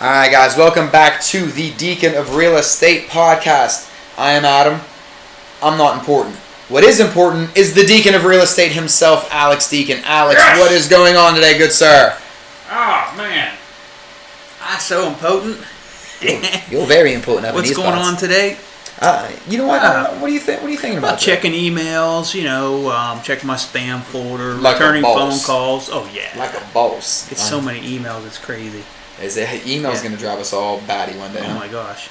[0.00, 3.90] All right, guys, welcome back to the Deacon of Real Estate podcast.
[4.16, 4.80] I am Adam.
[5.62, 6.36] I'm not important.
[6.70, 10.00] What is important is the Deacon of Real Estate himself, Alex Deacon.
[10.04, 10.58] Alex, Yes!
[10.58, 12.16] what is going on today, good sir?
[12.70, 13.52] Oh man,
[14.62, 15.58] I so important.
[16.70, 18.08] You're very important up in What's these going spots.
[18.08, 18.56] on today?
[19.00, 19.82] Uh, you know what?
[19.82, 20.60] Uh, what do you think?
[20.62, 21.08] What are you thinking about?
[21.14, 25.90] About checking emails, you know, um, checking my spam folder, Like returning phone calls.
[25.92, 27.30] Oh yeah, Like a boss.
[27.32, 28.26] it's so many emails.
[28.26, 28.84] It's crazy.
[29.22, 30.02] Is it email's Yeah.
[30.08, 31.40] going to drive us all batty one day?
[31.42, 31.54] Oh huh?
[31.58, 32.08] my gosh.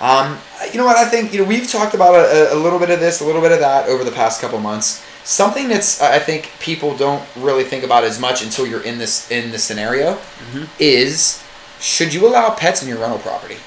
[0.00, 0.38] Um,
[0.72, 0.96] you know what?
[0.96, 3.40] I think you know we've talked about a, a little bit of this, a little
[3.42, 5.04] bit of that over the past couple months.
[5.24, 9.30] Something that's I think people don't really think about as much until you're in this
[9.30, 10.18] in the scenario
[10.52, 10.66] Mhm.
[10.80, 11.40] is
[11.80, 13.58] should you allow pets in your rental property?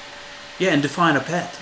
[0.58, 1.54] Yeah, and define a pet.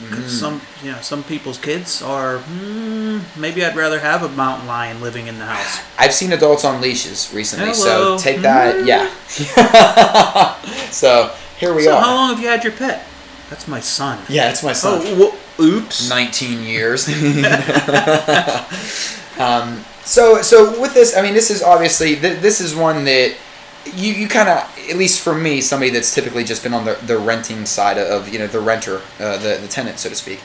[0.00, 0.28] Mm.
[0.28, 2.38] Some, you know, some people's kids are.
[2.38, 5.82] Mm, maybe I'd rather have a mountain lion living in the house.
[5.98, 8.16] I've seen adults on leashes recently, Hello.
[8.16, 8.76] so take that.
[8.76, 8.86] Mm.
[8.86, 10.54] Yeah.
[10.90, 12.00] so here we so are.
[12.02, 13.04] how long have you had your pet?
[13.50, 14.18] That's my son.
[14.28, 15.02] Yeah, it's my son.
[15.04, 16.08] Oh, wh- oops.
[16.08, 17.06] 19 years.
[19.38, 23.36] um, so, so with this, I mean, this is obviously th- this is one that
[23.86, 24.58] you, you kind of,
[24.90, 28.28] at least for me, somebody that's typically just been on the, the renting side of
[28.28, 30.40] you know the renter, uh, the the tenant, so to speak.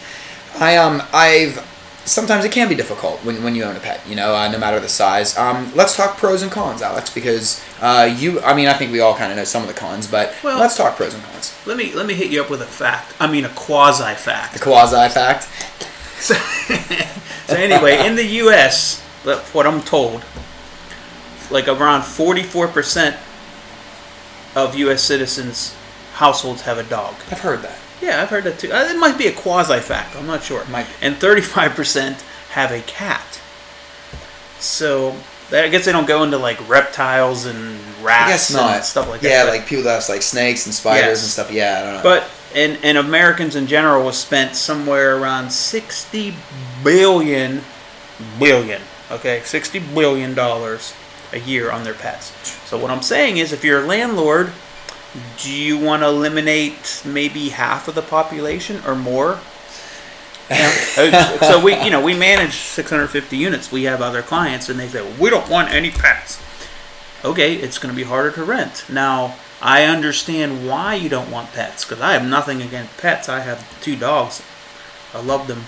[0.58, 1.60] I um I've
[2.06, 4.58] sometimes it can be difficult when, when you own a pet, you know, uh, no
[4.60, 5.36] matter the size.
[5.38, 9.00] Um, let's talk pros and cons, Alex, because uh, you, I mean, I think we
[9.00, 11.54] all kind of know some of the cons, but Well- let's talk pros and cons.
[11.66, 13.14] Let me let me hit you up with a fact.
[13.20, 14.54] I mean a quasi fact.
[14.54, 15.48] The quasi fact.
[16.18, 16.34] So,
[17.46, 19.02] so anyway, in the U.S.,
[19.54, 20.24] what I'm told,
[21.52, 23.18] like around 44%
[24.56, 25.04] of U.S.
[25.04, 25.76] citizens'
[26.14, 27.16] households have a dog.
[27.32, 27.78] I've heard that.
[28.02, 28.72] Yeah, I've heard that too.
[28.72, 30.16] Uh, It might be a quasi fact.
[30.16, 30.64] I'm not sure.
[30.66, 30.94] Might be.
[31.02, 32.22] And 35%
[32.52, 33.42] have a cat.
[34.60, 35.16] So
[35.52, 38.86] I guess they don't go into like reptiles and rats I guess and not.
[38.86, 39.46] stuff like yeah, that.
[39.46, 41.22] Yeah, like people that have like snakes and spiders Yes.
[41.24, 41.52] and stuff.
[41.52, 42.04] Yeah, I don't know.
[42.04, 46.34] But and and Americans in general was spent somewhere around sixty
[46.84, 47.62] billion
[48.40, 48.82] billion,
[49.12, 50.94] okay, sixty billion dollars
[51.34, 52.32] a year on their pets.
[52.68, 54.52] So what I'm saying is if you're a landlord,
[55.38, 59.40] do you want to eliminate maybe half of the population or more?
[60.98, 63.72] Uh, so we you know, we manage 650 units.
[63.72, 66.40] We have other clients and they say, well, "We don't want any pets."
[67.26, 68.86] okay, it's going to be harder to rent.
[68.90, 73.28] Now, I understand why you don't want pets because I have nothing against pets.
[73.28, 74.44] I have two dogs.
[75.14, 75.66] I love them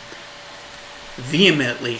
[1.16, 2.00] vehemently.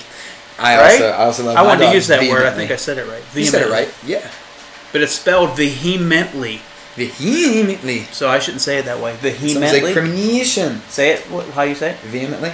[0.60, 0.92] I right?
[0.94, 1.56] also I also love.
[1.58, 2.46] I my wanted to use that word.
[2.46, 3.22] I think I said it right.
[3.36, 3.94] You said it right.
[4.06, 4.28] Yeah,
[4.92, 6.62] But it's spelled vehemently,
[6.96, 8.04] vehemently.
[8.12, 9.14] so I shouldn't say it that way.
[9.18, 9.50] Vehemently.
[9.54, 9.94] Sounds like Vehemently.
[9.94, 10.82] premonition.
[10.90, 11.22] say it.
[11.32, 11.98] What, how you say it?
[12.00, 12.52] Vehemently.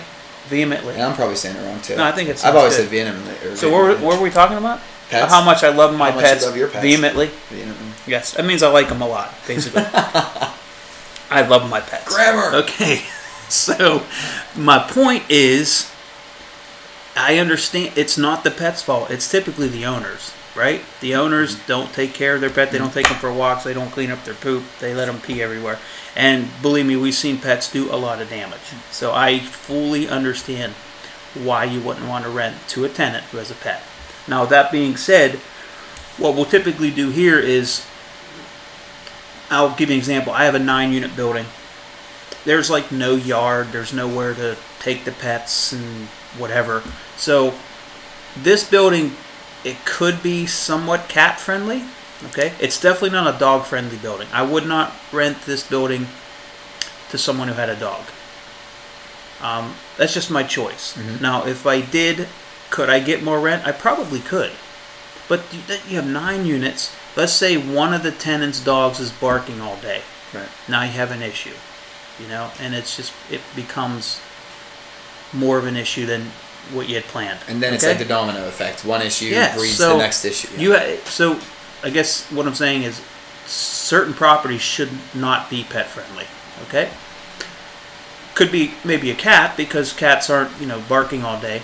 [0.47, 0.95] Vehemently.
[0.95, 1.95] Yeah, I'm probably saying it wrong too.
[1.95, 2.89] No, I think it I've always good.
[2.89, 3.49] said vehemently.
[3.51, 4.07] or So what were, vehemently.
[4.07, 4.81] what were we talking about?
[5.09, 5.31] Pets?
[5.31, 6.83] How much I love my How much you pets, love your pets.
[6.83, 7.27] vehemently.
[7.49, 7.87] Vehemently.
[8.05, 9.83] Yes, that means I like them a lot, basically.
[11.31, 12.13] I love my pets.
[12.13, 12.55] Grammar.
[12.57, 12.97] Okay,
[13.49, 14.03] so
[14.57, 15.89] my point is,
[17.15, 19.11] I understand it's not the pet's fault.
[19.11, 20.81] It's typically the owners, right?
[20.99, 21.67] The owners mm-hmm.
[21.67, 22.71] don't take care of their pet.
[22.71, 22.99] They don't mm-hmm.
[22.99, 23.63] take them for walks.
[23.63, 24.63] They don't clean up their poop.
[24.79, 25.79] They let them pee everywhere.
[26.15, 28.59] And believe me, we've seen pets do a lot of damage.
[28.59, 28.91] Mm-hmm.
[28.91, 30.73] So I fully understand
[31.33, 33.81] why you wouldn't want to rent to a tenant who has a pet.
[34.27, 35.35] Now, that being said,
[36.17, 37.85] what we'll typically do here is
[39.49, 40.33] I'll give you an example.
[40.33, 41.45] I have a nine unit building.
[42.45, 46.07] There's like no yard, there's nowhere to take the pets and
[46.37, 46.83] whatever.
[47.17, 47.53] So,
[48.37, 49.13] this building,
[49.63, 51.83] it could be somewhat cat friendly.
[52.27, 54.27] Okay, it's definitely not a dog friendly building.
[54.31, 56.07] I would not rent this building
[57.09, 58.05] to someone who had a dog.
[59.41, 60.97] Um, that's just my choice.
[61.19, 62.27] Now, if I did,
[62.69, 63.67] could I get more rent?
[63.67, 64.51] I probably could.
[65.27, 66.95] But you, you have nine units.
[67.15, 70.01] Let's say one of the tenants' dogs is barking all day.
[70.33, 70.49] Right.
[70.67, 71.53] Now you have an issue,
[72.19, 74.19] you know, and it's just it becomes
[75.33, 76.31] more of an issue than
[76.71, 77.39] what you had planned.
[77.47, 78.85] And then it's like the domino effect.
[78.85, 80.49] One issue Yeah, breeds so the next issue.
[80.57, 81.39] You ha- so
[81.83, 83.01] I guess what I'm saying is
[83.45, 86.25] certain properties should not be pet friendly.
[86.67, 86.89] Okay.
[88.35, 91.61] Could be maybe a cat because cats aren't you know barking all day.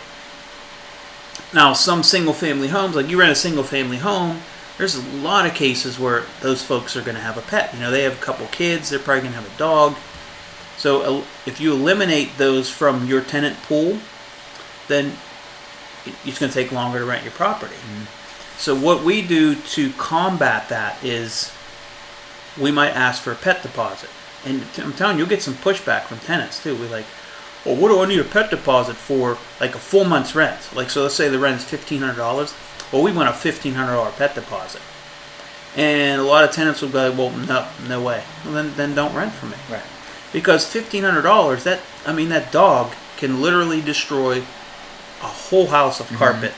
[1.53, 4.41] Now some single family homes, like you rent a single family home,
[4.77, 7.73] there's a lot of cases where those folks are going to have a pet.
[7.73, 9.95] You know they have a couple kids, they're probably going to have a dog.
[10.79, 13.99] So if you eliminate those from your tenant pool,
[14.87, 15.11] then
[16.25, 17.75] it's going to take longer to rent your property.
[17.75, 18.05] Mm-hmm.
[18.57, 21.53] So what we do to combat that is
[22.59, 24.09] we might ask for a pet deposit.
[24.45, 26.75] And I'm telling you, you'll get some pushback from tenants too.
[26.77, 27.05] We're like,
[27.65, 29.37] well, what do I need a pet deposit for?
[29.59, 30.69] Like a full month's rent.
[30.73, 32.93] Like, so let's say the rent is $1,500.
[32.93, 34.81] Well, we want a $1,500 pet deposit.
[35.75, 38.23] And a lot of tenants will go, like, well, no, no way.
[38.45, 39.57] Well, then, then don't rent from me.
[39.69, 39.83] Right.
[40.31, 44.39] Because fifteen hundred dollars, that I mean, that dog can literally destroy
[45.21, 46.53] a whole house of carpet.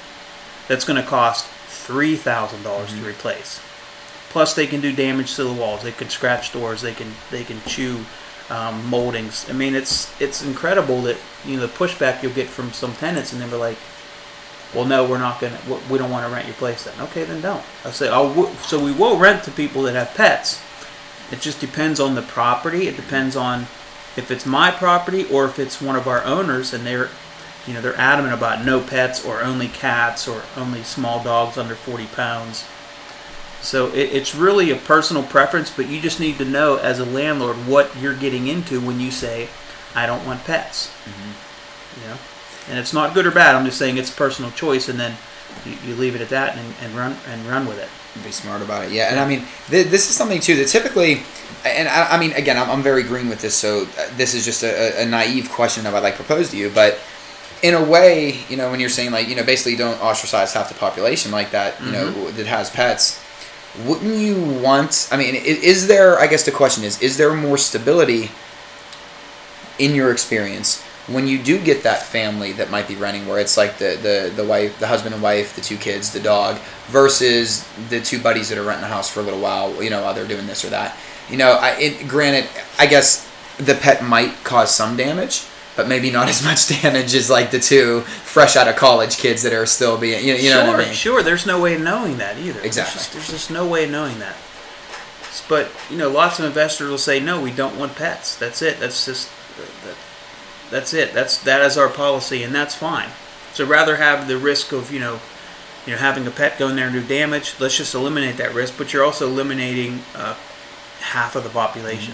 [0.68, 3.60] That's going to cost three thousand dollars to replace.
[4.30, 5.84] Plus, they can do damage to the walls.
[5.84, 6.82] They can scratch doors.
[6.82, 8.06] They can they can chew
[8.50, 9.50] um, moldings.
[9.50, 13.32] I mean, it's it's incredible that you know the pushback you'll get from some tenants,
[13.34, 13.78] and they're like,
[14.74, 15.60] "Well, no, we're not gonna.
[15.68, 17.64] we- We don't want to rent your place then." Okay, then don't.
[17.86, 20.62] I say, "Oh, so we will rent to people that have pets."
[21.32, 22.88] It just depends on the property.
[22.88, 23.62] It depends on
[24.18, 27.10] if it's my property or if it's one of our owners, and they're
[27.66, 31.76] you know they're adamant about no pets or only cats or only small dogs under
[31.76, 32.66] 40 pounds.
[33.62, 37.06] So it, it's really a personal preference, but you just need to know as a
[37.06, 39.50] landlord what you're getting into when you say,
[39.96, 42.02] "I don't want pets." Mm-hmm.
[42.02, 42.18] You know,
[42.70, 43.56] and it's not good or bad.
[43.56, 45.18] I'm just saying it's a personal choice, and then
[45.66, 47.90] you, you leave it at that and, and run and run with it.
[48.24, 48.92] be smart about it.
[48.92, 51.24] Yeah, and I mean, th- this is something too that typically,
[51.66, 54.44] and I, I mean, again, I'm, I'm very green with this, so uh, this is
[54.46, 57.00] just a, a naive question that I'd like to propose to you, but
[57.64, 60.68] in a way, you know, when you're saying like, you know, basically don't ostracize half
[60.68, 63.24] the population like that, you know, that has pets,
[63.86, 65.08] wouldn't you want?
[65.12, 66.20] I mean, is there?
[66.20, 68.32] I guess the question is, is there more stability
[69.80, 70.84] in your experience?
[71.14, 74.32] When you do get that family that might be renting, where it's like the, the,
[74.36, 78.50] the wife, the husband and wife, the two kids, the dog, versus the two buddies
[78.50, 80.64] that are renting the house for a little while, you know, while they're doing this
[80.66, 80.96] or that.
[81.30, 85.44] You know, I, it, granted, I guess the pet might cause some damage,
[85.76, 89.44] but maybe not as much damage as like the two fresh out of college kids
[89.44, 90.94] that are still being, you know, you know sure, what I mean?
[90.94, 91.24] sure.
[91.24, 92.54] There's no way of knowing that either.
[92.54, 92.94] There's Exactly.
[93.00, 94.36] just, there's just no way of knowing that.
[95.48, 98.36] But you know, lots of investors will say, "No, we don't want pets.
[98.36, 98.80] That's it.
[98.80, 99.30] That's just
[99.86, 99.96] that,
[100.72, 101.14] that's it.
[101.14, 103.10] That's that is our policy, and that's fine."
[103.54, 105.20] So rather have the risk of you know,
[105.86, 107.56] you know, having a pet go in there and do damage.
[107.60, 108.78] Let's just eliminate that risk.
[108.78, 110.36] But you're also eliminating uh,
[111.00, 112.14] half of the population,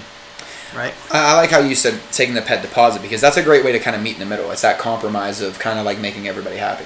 [0.76, 0.94] right?
[1.12, 3.72] I I like how you said taking the pet deposit because that's a great way
[3.72, 4.52] to kind of meet in the middle.
[4.52, 6.86] It's that compromise of kind of like making everybody happy.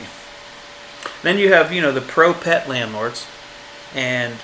[1.23, 3.27] Then you have, you know, the pro pet landlords,
[3.94, 4.35] and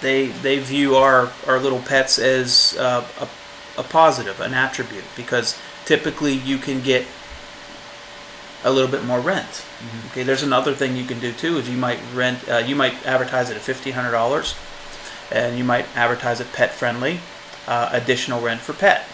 [0.00, 3.28] they they view our our little pets as uh, a,
[3.78, 7.06] a positive, an attribute, because typically you can get
[8.64, 9.64] a little bit more rent.
[10.10, 12.94] Okay, there's another thing you can do too is you might rent, uh, you might
[13.06, 14.54] advertise it at fifteen hundred dollars,
[15.30, 17.20] and you might advertise it pet friendly,
[17.66, 19.06] uh, additional rent for pet.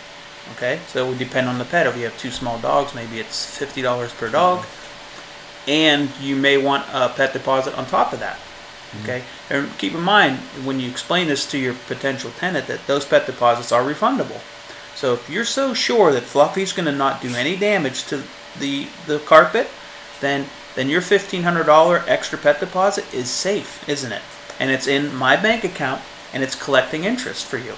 [0.56, 1.86] Okay, so it would depend on the pet.
[1.86, 4.64] If you have two small dogs, maybe it's fifty dollars per dog
[5.66, 8.38] and you may want a pet deposit on top of that.
[8.92, 9.04] Mm-hmm.
[9.04, 13.04] Okay, and keep in mind when you explain this to your potential tenant that those
[13.04, 14.40] pet deposits are refundable.
[14.94, 18.22] So if you're so sure that Fluffy's going to not do any damage to
[18.58, 19.68] the the carpet,
[20.20, 24.22] then then your fifteen hundred dollar extra pet deposit is safe, isn't it?
[24.60, 26.02] And it's in my bank account
[26.34, 27.74] and it's collecting interest for you,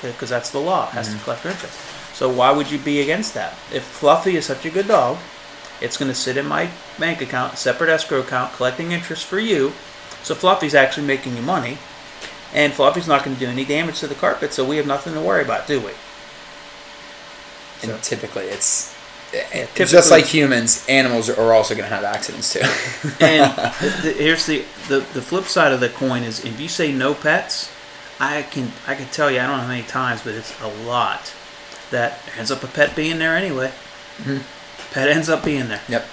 [0.00, 0.88] because that's the law.
[0.88, 1.24] It has to mm-hmm.
[1.24, 1.78] collect interest.
[2.14, 3.52] So why would you be against that?
[3.72, 5.18] If Fluffy is such a good dog,
[5.80, 9.72] it's going to sit in my bank account, separate escrow account, collecting interest for you.
[10.24, 11.78] So Fluffy's actually making you money,
[12.52, 15.14] and Fluffy's not going to do any damage to the carpet, so we have nothing
[15.14, 15.92] to worry about, do we?
[17.82, 18.92] And So- typically, it's
[19.32, 20.84] Yeah, just like humans.
[20.88, 22.60] Animals are also going to have accidents too.
[23.20, 26.68] And the, the, here's the, the the flip side of the coin is if you
[26.68, 27.70] say no pets,
[28.20, 30.68] I can I can tell you I don't know how many times, but it's a
[30.68, 31.34] lot
[31.90, 33.72] that ends up a pet being there anyway.
[34.18, 34.38] Mm-hmm.
[34.94, 35.82] Pet ends up being there.
[35.88, 36.06] yep.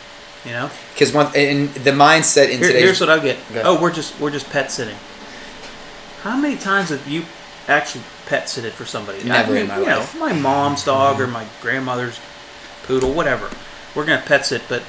[0.46, 0.72] You know.
[0.94, 3.38] Because one in the mindset in Here- today's here's what I get.
[3.64, 4.98] Oh, we're just we're just pet sitting.
[6.24, 7.26] How many times have you
[7.68, 9.24] actually pet sitted for somebody?
[9.24, 10.16] Never I in my you life.
[10.16, 11.34] Know, my mom's dog or mm-hmm.
[11.34, 12.20] my grandmother's
[12.84, 13.50] poodle, whatever.
[13.96, 14.84] We're gonna pet sit, but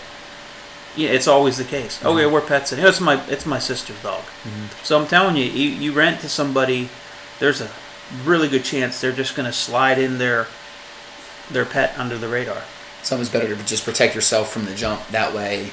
[0.96, 1.98] yeah, it's always the case.
[1.98, 2.06] Mm-hmm.
[2.06, 2.84] Oh yeah, we're pet sitting.
[2.84, 4.22] It's my it's my sister's dog.
[4.22, 4.84] Mm-hmm.
[4.84, 6.88] So I'm telling you, you, you rent to somebody.
[7.38, 7.70] There's a
[8.24, 10.46] really good chance they're just gonna slide in their
[11.50, 12.62] their pet under the radar.
[13.02, 15.06] Something's better to just protect yourself from the jump.
[15.08, 15.70] That way,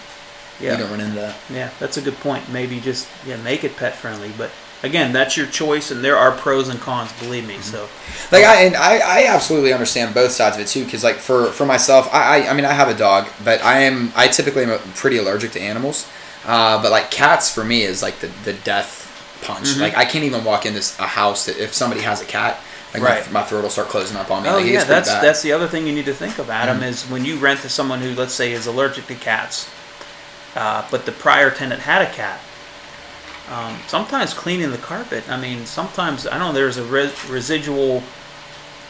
[0.59, 0.71] Yeah.
[0.73, 1.35] you don't run into that.
[1.49, 2.49] Yeah, that's a good point.
[2.51, 4.31] Maybe just yeah, make it pet friendly.
[4.37, 4.51] But
[4.83, 7.11] again, that's your choice, and there are pros and cons.
[7.19, 7.57] Believe me.
[7.59, 7.87] So
[8.31, 10.85] Like I and I, I absolutely understand both sides of it too.
[10.85, 13.79] Because like for for myself, I, I I mean I have a dog, but I
[13.81, 16.07] am I typically am pretty allergic to animals.
[16.45, 18.97] Uh, but like cats for me is like the the death
[19.43, 19.67] punch.
[19.69, 19.81] Mm-hmm.
[19.81, 22.59] Like I can't even walk into a house that if somebody has a cat,
[22.93, 23.25] like Right.
[23.27, 24.49] my, my throat will start closing up on me.
[24.49, 25.15] oh like, yeah, that's bad.
[25.17, 25.25] Mm-hmm.
[25.25, 26.81] that's the other thing you need to think of, Adam.
[26.83, 29.69] Is when you rent to someone who, let's say, is allergic to cats,
[30.55, 32.39] uh, but the prior tenant had a cat.
[33.51, 35.27] Um, sometimes cleaning the carpet.
[35.27, 38.03] I mean, sometimes I know there's a re- residual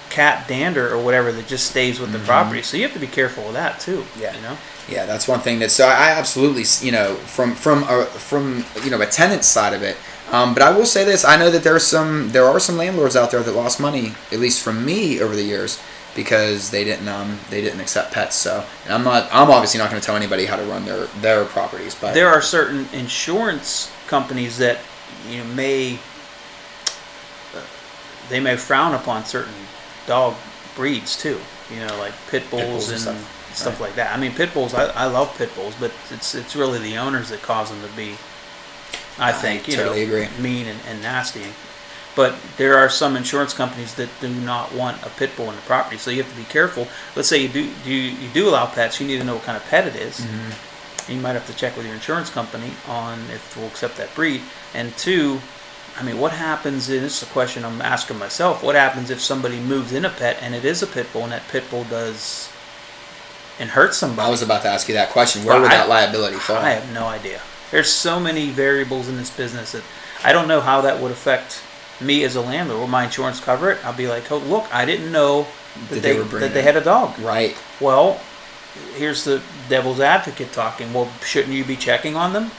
[0.10, 2.62] cat dander or whatever that just stays with the property.
[2.62, 4.00] So you have to be careful with that too.
[4.00, 4.22] Mm-hmm.
[4.22, 4.36] Yeah.
[4.36, 4.58] You know.
[4.90, 5.72] Yeah, that's one thing that.
[5.72, 9.84] So I absolutely, you know, from from a, from you know a tenant side of
[9.84, 9.98] it,
[10.32, 12.78] Um, but I will say this: I know that there are some there are some
[12.78, 15.82] landlords out there that lost money, at least from me over the years,
[16.16, 18.36] because they didn't um, they didn't accept pets.
[18.36, 21.06] So, and I'm not I'm obviously not going to tell anybody how to run their
[21.22, 24.78] their properties, but There are certain insurance companies that
[25.28, 25.98] you know, may
[28.30, 29.54] they may frown upon certain
[30.06, 30.36] dog
[30.76, 31.40] breeds too.
[31.74, 33.56] You know, like pit bulls, bulls and and, stuff.
[33.56, 33.88] stuff, Right.
[33.88, 34.16] like that.
[34.16, 34.74] I mean, pit bulls.
[34.74, 37.96] I, I love pit bulls, but it's it's really the owners that cause them to
[37.96, 38.16] be.
[39.20, 40.28] I think you totally know agree.
[40.42, 41.44] mean and, and nasty.
[42.16, 45.62] But there are some insurance companies that do not want a pit bull in the
[45.62, 46.88] property, so you have to be careful.
[47.16, 49.56] Let's say you do do you do allow pets, you need to know what kind
[49.58, 50.20] of pet it is.
[50.20, 51.12] Mm-hmm.
[51.12, 54.42] You might have to check with your insurance company on if we'll accept that breed.
[54.76, 55.40] And two,
[55.98, 56.90] I mean, what happens?
[56.90, 58.62] And this is a question I'm asking myself.
[58.64, 61.32] What happens if somebody moves in a pet and it is a pit bull, and
[61.32, 62.50] that pit bull does
[63.60, 64.28] and hurts somebody?
[64.28, 65.44] I was about to ask you that question.
[65.44, 66.58] Where Well, would I- that liability fall?
[66.58, 67.42] I have no idea.
[67.72, 69.84] There's so many variables in this business that
[70.24, 71.62] I don't know how that would affect
[72.02, 72.80] me as a landlord.
[72.80, 73.86] Will my insurance cover it?
[73.86, 76.62] I'll be like, oh, look, I didn't know that, That they, they were that they
[76.62, 77.18] had a dog.
[77.20, 77.58] Right.
[77.80, 78.20] Well,
[78.96, 80.94] here's the devil's advocate talking.
[80.94, 82.52] Well, shouldn't you be checking on them?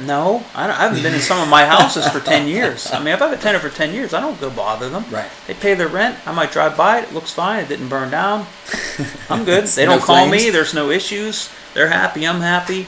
[0.00, 2.90] No, I, I haven't been in some of my houses for ten years.
[2.92, 5.04] I mean, if I've had a tenant for ten years, I don't go bother them.
[5.10, 5.28] Right.
[5.46, 6.16] They pay their rent.
[6.26, 7.08] I might drive by it.
[7.08, 7.64] It looks fine.
[7.64, 8.46] It didn't burn down.
[9.28, 9.64] I'm good.
[9.66, 10.50] They No don't call me.
[10.50, 11.50] There's no issues.
[11.74, 12.26] They're happy.
[12.26, 12.86] I'm happy.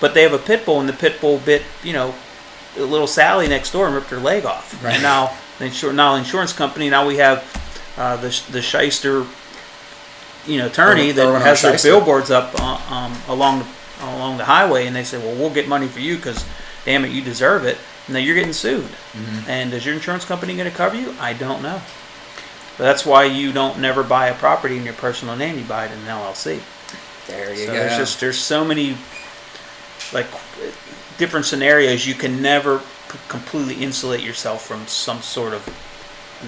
[0.00, 2.14] But they have a pit bull, and the pit bull bit, you know,
[2.76, 4.82] little Sally next door and ripped her leg off.
[4.82, 4.94] Right.
[4.94, 6.88] And now the insur- now insurance company.
[6.88, 7.44] Now we have
[7.98, 9.26] uh, the the shyster,
[10.46, 13.66] you know, attorney Irwin- that has their billboards up uh, um, along the,
[14.06, 16.44] along the highway, and they say, "Well, we'll get money for you because,
[16.84, 17.76] damn it, you deserve it."
[18.08, 19.50] Now you're getting sued, Mm-hmm.
[19.50, 21.14] and is your insurance company going to cover you?
[21.20, 21.80] I don't know.
[22.78, 25.58] But that's why you don't never buy a property in your personal name.
[25.58, 26.60] You buy it in an LLC.
[27.26, 27.72] There you So go.
[27.74, 28.96] there's just there's so many
[30.12, 30.26] like
[31.18, 35.66] different scenarios you can never p- completely insulate yourself from some sort of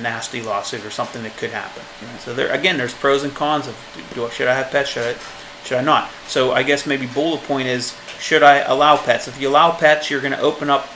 [0.00, 1.82] nasty lawsuit or something that could happen.
[2.20, 3.76] So there again, there's pros and cons of
[4.14, 4.90] do, should I have pets?
[4.90, 5.18] Should I
[5.64, 6.10] should I not?
[6.26, 9.28] So I guess maybe bullet point is should I allow pets?
[9.28, 10.88] If you allow pets, you're going to open up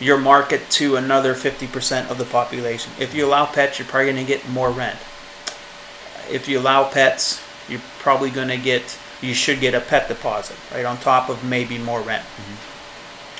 [0.00, 2.92] your market to another 50% of the population.
[2.98, 4.98] If you allow pets, you're probably going to get more rent.
[6.30, 10.56] If you allow pets, you're probably going to get you should get a pet deposit
[10.72, 12.24] right on top of maybe more rent.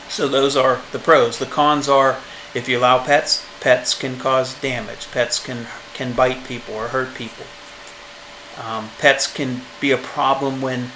[0.09, 1.39] So those are the pros.
[1.39, 2.19] The cons are
[2.55, 5.11] if you allow pets, pets can cause damage.
[5.11, 7.45] Pets can can bite people or hurt people.
[8.63, 10.91] Um, pets can be a problem when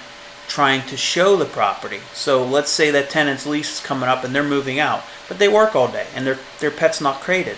[0.48, 2.00] trying to show the property.
[2.12, 5.48] So let's say that tenant's lease is coming up and they're moving out, but they
[5.48, 7.56] work all day and their their pet's not crated.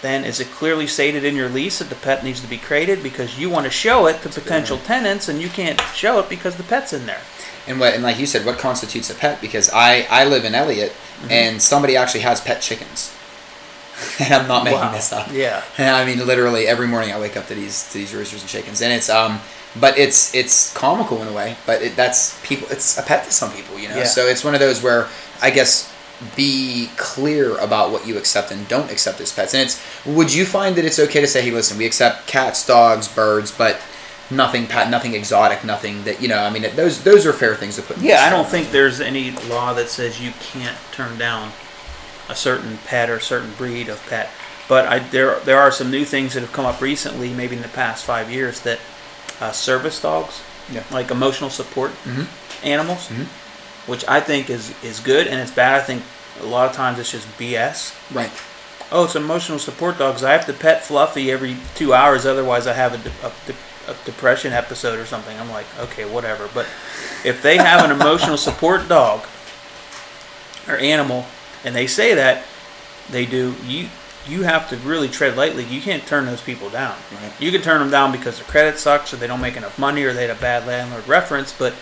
[0.00, 3.02] Then is it clearly stated in your lease that the pet needs to be crated
[3.02, 6.56] because you want to show it to potential tenants and you can't show it because
[6.56, 7.20] the pet's in there?
[7.66, 9.40] And what and like you said, what constitutes a pet?
[9.40, 11.32] Because I I live in Elliott, Mm-hmm.
[11.32, 13.12] and somebody actually has pet chickens,
[14.20, 14.92] and I'm not making Wow.
[14.92, 15.28] this up.
[15.32, 15.64] Yeah.
[15.76, 18.48] And I mean, literally every morning I wake up to these to these roosters and
[18.48, 19.40] chickens, and it's um,
[19.74, 21.56] but it's it's comical in a way.
[21.66, 22.68] But it, that's people.
[22.70, 23.96] It's a pet to some people, you know.
[23.96, 24.04] Yeah.
[24.04, 25.08] So it's one of those where
[25.42, 25.92] I guess
[26.36, 29.54] be clear about what you accept and don't accept as pets.
[29.54, 32.66] And it's would you find that it's okay to say, hey, listen, we accept cats,
[32.66, 33.80] dogs, birds, but
[34.30, 36.38] nothing pet, nothing exotic, nothing that you know.
[36.42, 37.98] I mean, those those are fair things to put.
[37.98, 41.52] in Yeah, I don't think there's any law that says you can't turn down
[42.28, 44.28] a certain pet or a certain breed of pet.
[44.68, 47.62] But I, there there are some new things that have come up recently, maybe in
[47.62, 48.80] the past five years, that
[49.40, 50.82] uh, service dogs, Yeah.
[50.90, 52.26] like emotional support Mhm.
[52.64, 53.26] animals, Mhm.
[53.88, 55.80] Which I think is is good and it's bad.
[55.80, 56.02] I think
[56.40, 57.94] a lot of times it's just BS.
[58.14, 58.30] Right.
[58.90, 60.22] Oh, it's emotional support dogs.
[60.22, 63.92] I have to pet Fluffy every two hours, otherwise I have a, de- a, de-
[63.92, 65.38] a depression episode or something.
[65.38, 66.48] I'm like, okay, whatever.
[66.54, 66.66] But
[67.24, 69.26] if they have an emotional support dog
[70.66, 71.26] or animal,
[71.64, 72.44] and they say that
[73.10, 73.88] they do, you
[74.26, 75.64] you have to really tread lightly.
[75.64, 76.96] You can't turn those people down.
[77.12, 77.32] Right.
[77.40, 80.02] You can turn them down because their credit sucks, or they don't make enough money,
[80.04, 81.74] or they had a bad landlord reference, but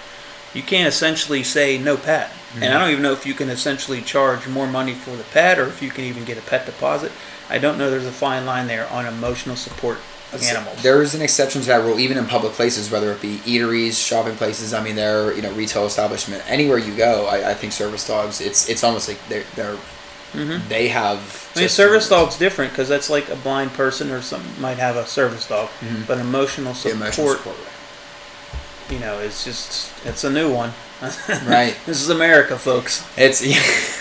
[0.54, 2.30] you can't essentially say no pet.
[2.54, 5.58] And I don't even know if you can essentially charge more money for the pet,
[5.58, 7.12] or if you can even get a pet deposit.
[7.50, 7.90] I don't know.
[7.90, 9.98] There's a fine line there on emotional support
[10.32, 10.82] animals.
[10.82, 14.02] There is an exception to that rule, even in public places, whether it be eateries,
[14.04, 14.72] shopping places.
[14.72, 16.42] I mean, they're you know retail establishment.
[16.50, 18.40] Anywhere you go, I, I think service dogs.
[18.40, 19.76] It's it's almost like they're they're
[20.68, 21.18] they have.
[21.18, 21.58] Mm-hmm.
[21.58, 24.96] I mean, service dog's different because that's like a blind person or some might have
[24.96, 26.06] a service dog, Mhm.
[26.06, 27.56] but emotional support, emotional support.
[28.90, 30.72] You know, it's just it's a new one.
[31.46, 31.76] Right.
[31.84, 33.06] this is America, folks.
[33.18, 33.42] It's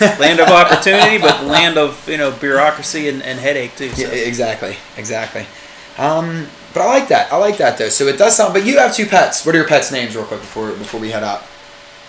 [0.18, 3.90] Land of opportunity, but land of you know bureaucracy and, and headache too.
[3.90, 4.02] So.
[4.02, 5.46] Yeah, exactly, exactly.
[5.98, 7.32] Um, but I like that.
[7.32, 7.88] I like that though.
[7.90, 8.54] So it does sound.
[8.54, 9.44] But you have two pets.
[9.44, 11.42] What are your pets' names, real quick, before before we head out?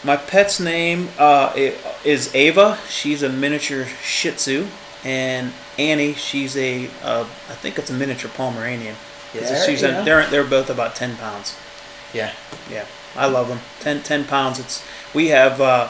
[0.03, 1.51] My pet's name uh,
[2.05, 2.77] is Ava.
[2.88, 4.67] She's a miniature Shih Tzu,
[5.03, 6.13] and Annie.
[6.13, 8.96] She's a uh, I think it's a miniature Pomeranian.
[9.34, 10.01] A- Yeah, she's a- yeah.
[10.03, 11.57] they're they're both about ten pounds.
[12.14, 12.32] Yeah.
[12.70, 12.86] Yeah,
[13.16, 13.60] I love them.
[13.80, 14.60] 10, 10 pounds.
[14.60, 15.90] It's we have uh,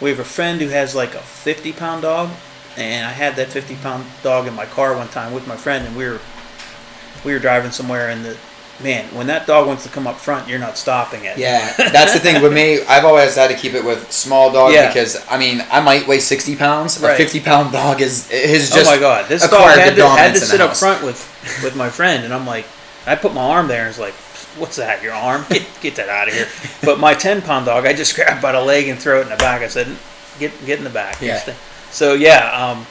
[0.00, 2.30] we have a friend who has like a fifty pound dog,
[2.76, 5.86] and I had that fifty pound dog in my car one time with my friend,
[5.86, 6.20] and we were
[7.24, 8.36] we were driving somewhere, and the
[8.82, 11.38] man when that dog wants to come up front, you're not stopping it.
[11.38, 12.82] Yeah, that's the thing with me.
[12.88, 14.88] I've always had to keep it with small dog Yeah.
[14.88, 17.00] because I mean I might weigh sixty pounds.
[17.00, 17.14] Right.
[17.14, 20.34] A fifty pound dog is is just oh my god, this dog had to, had
[20.34, 21.18] to sit up front with
[21.62, 22.66] with my friend, and I'm like,
[23.06, 24.14] I put my arm there, and it's like,
[24.58, 25.02] what's that?
[25.02, 25.44] Your arm?
[25.50, 26.48] Get get that out of here!
[26.82, 29.28] But my ten pound dog, I just grabbed by the leg and throw it in
[29.28, 29.62] the back.
[29.62, 29.88] I said,
[30.38, 31.20] get get in the back.
[31.20, 31.40] Yeah.
[31.90, 32.86] So yeah, um,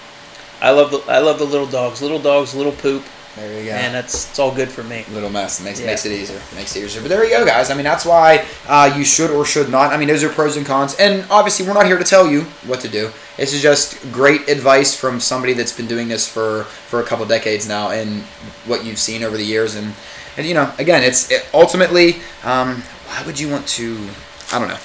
[0.62, 2.02] I love the I love the little dogs.
[2.02, 3.04] Little dogs, little poop,
[3.36, 3.72] There you go.
[3.76, 5.06] and that's it's all good for me.
[5.12, 5.88] little mess makes Yeah.
[5.88, 8.46] makes it easier makes it easier but there you go guys i mean that's why
[8.68, 11.68] uh, you should or should not i mean those are pros and cons and obviously
[11.68, 15.20] we're not here to tell you what to do this is just great advice from
[15.20, 18.22] somebody that's been doing this for for a couple decades now and
[18.66, 19.94] what you've seen over the years and
[20.38, 24.08] and you know again it's it, ultimately um, why would you want to
[24.52, 24.80] i don't know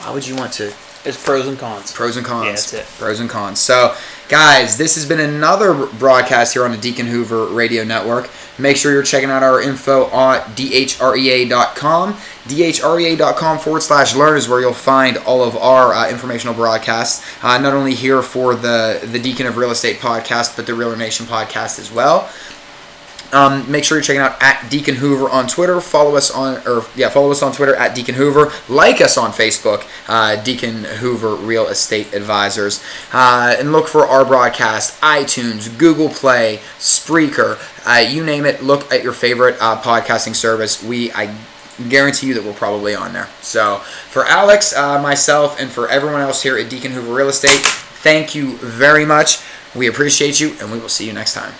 [0.00, 0.72] why would you want to
[1.04, 1.92] It's pros and cons.
[1.92, 2.46] Pros and cons.
[2.46, 2.84] Yeah, that's it.
[2.98, 3.60] Pros and cons.
[3.60, 3.94] So,
[4.28, 8.28] guys, this has been another broadcast here on the Deacon Hoover Radio Network.
[8.58, 12.14] Make sure you're checking out our info on dhrea.com.
[12.48, 17.56] dhrea.com forward slash learn is where you'll find all of our uh, informational broadcasts, uh,
[17.58, 21.26] not only here for the, the Deacon of Real Estate podcast, but the Realer Nation
[21.26, 22.28] podcast as well.
[23.32, 25.80] Um, make sure you're checking out at Deacon Hoover on Twitter.
[25.80, 28.52] Follow us on, or yeah, follow us on Twitter at Deacon Hoover.
[28.68, 32.82] Like us on Facebook, uh, Deacon Hoover Real Estate Advisors,
[33.12, 38.62] uh, and look for our broadcast iTunes, Google Play, Spreaker, uh, you name it.
[38.62, 40.82] Look at your favorite uh, podcasting service.
[40.82, 41.36] We I
[41.88, 43.28] guarantee you that we're probably on there.
[43.40, 47.60] So for Alex, uh, myself, and for everyone else here at Deacon Hoover Real Estate,
[47.60, 49.42] thank you very much.
[49.74, 51.52] We appreciate you, and we will see you next time.